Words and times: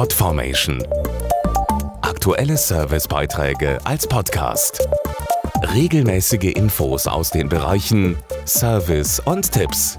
Podformation. 0.00 0.82
Aktuelle 2.00 2.56
Servicebeiträge 2.56 3.78
als 3.84 4.06
Podcast. 4.06 4.88
Regelmäßige 5.74 6.54
Infos 6.54 7.06
aus 7.06 7.28
den 7.28 7.50
Bereichen 7.50 8.16
Service 8.46 9.20
und 9.20 9.52
Tipps. 9.52 9.98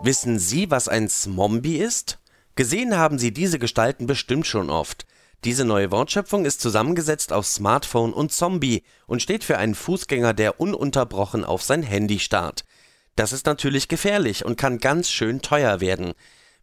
Wissen 0.00 0.38
Sie, 0.38 0.70
was 0.70 0.86
ein 0.86 1.08
Smombie 1.08 1.78
ist? 1.78 2.20
Gesehen 2.54 2.96
haben 2.96 3.18
Sie 3.18 3.32
diese 3.32 3.58
Gestalten 3.58 4.06
bestimmt 4.06 4.46
schon 4.46 4.70
oft. 4.70 5.04
Diese 5.42 5.64
neue 5.64 5.90
Wortschöpfung 5.90 6.44
ist 6.44 6.60
zusammengesetzt 6.60 7.32
aus 7.32 7.56
Smartphone 7.56 8.12
und 8.12 8.30
Zombie 8.30 8.84
und 9.08 9.22
steht 9.22 9.42
für 9.42 9.58
einen 9.58 9.74
Fußgänger, 9.74 10.34
der 10.34 10.60
ununterbrochen 10.60 11.44
auf 11.44 11.64
sein 11.64 11.82
Handy 11.82 12.20
starrt. 12.20 12.64
Das 13.16 13.32
ist 13.32 13.46
natürlich 13.46 13.88
gefährlich 13.88 14.44
und 14.44 14.56
kann 14.56 14.78
ganz 14.78 15.10
schön 15.10 15.42
teuer 15.42 15.80
werden. 15.80 16.14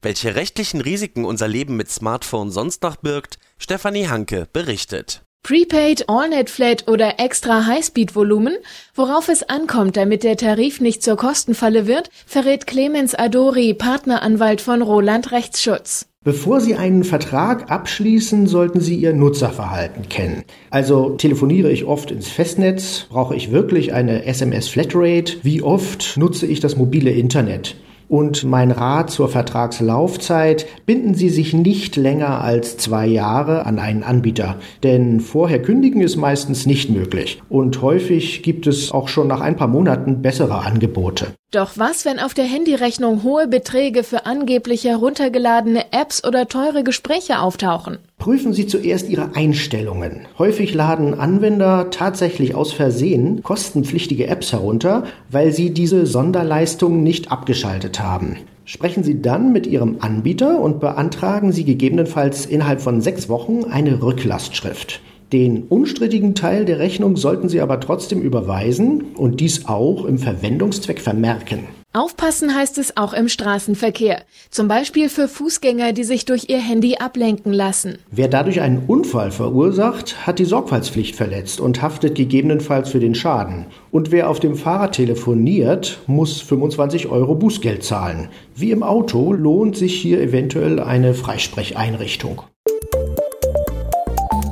Welche 0.03 0.35
rechtlichen 0.35 0.81
Risiken 0.81 1.25
unser 1.25 1.47
Leben 1.47 1.77
mit 1.77 1.91
Smartphone 1.91 2.49
sonst 2.49 2.81
noch 2.81 2.95
birgt, 2.95 3.37
Stefanie 3.59 4.07
Hanke 4.07 4.47
berichtet. 4.51 5.21
Prepaid, 5.43 6.09
AllNet 6.09 6.49
Flat 6.49 6.87
oder 6.87 7.19
extra 7.19 7.67
Highspeed-Volumen? 7.67 8.55
Worauf 8.95 9.29
es 9.29 9.43
ankommt, 9.43 9.97
damit 9.97 10.23
der 10.23 10.37
Tarif 10.37 10.81
nicht 10.81 11.03
zur 11.03 11.17
Kostenfalle 11.17 11.85
wird, 11.85 12.09
verrät 12.25 12.65
Clemens 12.65 13.13
Adori, 13.13 13.75
Partneranwalt 13.75 14.61
von 14.61 14.81
Roland 14.81 15.31
Rechtsschutz. 15.31 16.07
Bevor 16.23 16.61
Sie 16.61 16.75
einen 16.75 17.03
Vertrag 17.03 17.69
abschließen, 17.69 18.47
sollten 18.47 18.79
Sie 18.79 18.95
Ihr 18.95 19.13
Nutzerverhalten 19.13 20.09
kennen. 20.09 20.43
Also 20.71 21.11
telefoniere 21.11 21.71
ich 21.71 21.85
oft 21.85 22.09
ins 22.09 22.27
Festnetz? 22.27 23.05
Brauche 23.09 23.35
ich 23.35 23.51
wirklich 23.51 23.93
eine 23.93 24.25
SMS 24.25 24.67
Flatrate? 24.67 25.37
Wie 25.43 25.61
oft 25.61 26.17
nutze 26.17 26.47
ich 26.47 26.59
das 26.59 26.75
mobile 26.75 27.11
Internet? 27.11 27.75
Und 28.11 28.43
mein 28.43 28.71
Rat 28.71 29.09
zur 29.09 29.29
Vertragslaufzeit, 29.29 30.65
binden 30.85 31.13
Sie 31.13 31.29
sich 31.29 31.53
nicht 31.53 31.95
länger 31.95 32.41
als 32.41 32.75
zwei 32.75 33.07
Jahre 33.07 33.65
an 33.65 33.79
einen 33.79 34.03
Anbieter, 34.03 34.57
denn 34.83 35.21
vorher 35.21 35.61
kündigen 35.61 36.01
ist 36.01 36.17
meistens 36.17 36.65
nicht 36.65 36.89
möglich. 36.89 37.41
Und 37.47 37.81
häufig 37.81 38.43
gibt 38.43 38.67
es 38.67 38.91
auch 38.91 39.07
schon 39.07 39.29
nach 39.29 39.39
ein 39.39 39.55
paar 39.55 39.69
Monaten 39.69 40.21
bessere 40.21 40.55
Angebote. 40.65 41.27
Doch 41.51 41.71
was, 41.75 42.05
wenn 42.05 42.17
auf 42.17 42.33
der 42.33 42.45
Handyrechnung 42.45 43.23
hohe 43.23 43.45
Beträge 43.45 44.05
für 44.05 44.25
angeblich 44.25 44.85
heruntergeladene 44.85 45.91
Apps 45.91 46.23
oder 46.25 46.47
teure 46.47 46.85
Gespräche 46.85 47.41
auftauchen? 47.41 47.97
Prüfen 48.19 48.53
Sie 48.53 48.67
zuerst 48.67 49.09
Ihre 49.09 49.35
Einstellungen. 49.35 50.27
Häufig 50.39 50.73
laden 50.73 51.13
Anwender 51.13 51.89
tatsächlich 51.89 52.55
aus 52.55 52.71
Versehen 52.71 53.43
kostenpflichtige 53.43 54.27
Apps 54.27 54.53
herunter, 54.53 55.03
weil 55.29 55.51
sie 55.51 55.71
diese 55.73 56.05
Sonderleistungen 56.05 57.03
nicht 57.03 57.33
abgeschaltet 57.33 57.99
haben. 57.99 58.37
Sprechen 58.63 59.03
Sie 59.03 59.21
dann 59.21 59.51
mit 59.51 59.67
Ihrem 59.67 59.97
Anbieter 59.99 60.57
und 60.57 60.79
beantragen 60.79 61.51
Sie 61.51 61.65
gegebenenfalls 61.65 62.45
innerhalb 62.45 62.79
von 62.79 63.01
sechs 63.01 63.27
Wochen 63.27 63.65
eine 63.65 64.01
Rücklastschrift. 64.01 65.01
Den 65.31 65.63
unstrittigen 65.63 66.35
Teil 66.35 66.65
der 66.65 66.79
Rechnung 66.79 67.15
sollten 67.15 67.47
Sie 67.47 67.61
aber 67.61 67.79
trotzdem 67.79 68.21
überweisen 68.21 69.13
und 69.15 69.39
dies 69.39 69.65
auch 69.65 70.03
im 70.03 70.19
Verwendungszweck 70.19 70.99
vermerken. 70.99 71.69
Aufpassen 71.93 72.55
heißt 72.55 72.77
es 72.77 72.95
auch 72.95 73.13
im 73.13 73.27
Straßenverkehr. 73.27 74.23
Zum 74.49 74.69
Beispiel 74.69 75.09
für 75.09 75.27
Fußgänger, 75.27 75.91
die 75.91 76.05
sich 76.05 76.23
durch 76.25 76.49
ihr 76.49 76.59
Handy 76.59 76.95
ablenken 76.97 77.51
lassen. 77.51 77.97
Wer 78.11 78.29
dadurch 78.29 78.61
einen 78.61 78.83
Unfall 78.87 79.31
verursacht, 79.31 80.25
hat 80.25 80.39
die 80.39 80.45
Sorgfaltspflicht 80.45 81.15
verletzt 81.17 81.59
und 81.59 81.81
haftet 81.81 82.15
gegebenenfalls 82.15 82.89
für 82.89 82.99
den 82.99 83.15
Schaden. 83.15 83.65
Und 83.89 84.11
wer 84.11 84.29
auf 84.29 84.39
dem 84.39 84.55
Fahrrad 84.55 84.95
telefoniert, 84.95 85.99
muss 86.07 86.41
25 86.41 87.07
Euro 87.07 87.35
Bußgeld 87.35 87.83
zahlen. 87.83 88.29
Wie 88.55 88.71
im 88.71 88.83
Auto 88.83 89.33
lohnt 89.33 89.77
sich 89.77 89.93
hier 89.93 90.21
eventuell 90.21 90.79
eine 90.79 91.13
Freisprecheinrichtung. 91.13 92.43